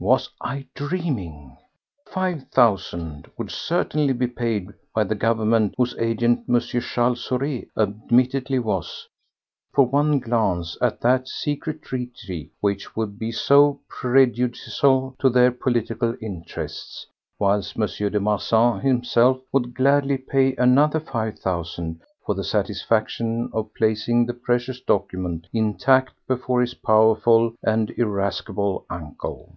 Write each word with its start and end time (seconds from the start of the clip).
Was 0.00 0.28
I 0.40 0.66
dreaming? 0.74 1.56
Five 2.06 2.48
thousand 2.48 3.30
would 3.38 3.52
certainly 3.52 4.12
be 4.12 4.26
paid 4.26 4.70
by 4.92 5.04
the 5.04 5.14
Government 5.14 5.74
whose 5.76 5.94
agent 5.96 6.40
M. 6.48 6.58
Charles 6.58 7.24
Saurez 7.24 7.66
admittedly 7.76 8.58
was 8.58 9.06
for 9.72 9.86
one 9.86 10.18
glance 10.18 10.76
at 10.82 11.00
that 11.02 11.28
secret 11.28 11.82
treaty 11.82 12.50
which 12.60 12.96
would 12.96 13.16
be 13.16 13.30
so 13.30 13.78
prejudicial 13.88 15.14
to 15.20 15.30
their 15.30 15.52
political 15.52 16.16
interests; 16.20 17.06
whilst 17.38 17.76
M. 17.78 17.86
de 17.86 18.18
Marsan 18.18 18.80
himself 18.80 19.40
would 19.52 19.72
gladly 19.72 20.18
pay 20.18 20.56
another 20.56 20.98
five 20.98 21.38
thousand 21.38 22.00
for 22.26 22.34
the 22.34 22.42
satisfaction 22.42 23.48
of 23.52 23.72
placing 23.74 24.26
the 24.26 24.34
precious 24.34 24.80
document 24.80 25.46
intact 25.52 26.12
before 26.26 26.60
his 26.60 26.74
powerful 26.74 27.54
and 27.62 27.90
irascible 27.90 28.84
uncle. 28.90 29.54